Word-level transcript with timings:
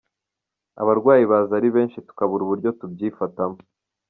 Abarwayi 0.81 1.23
baza 1.31 1.53
ari 1.59 1.69
benshi 1.75 1.97
tukabura 2.07 2.41
uburyo 2.43 2.69
tubyifatamo. 2.79 3.57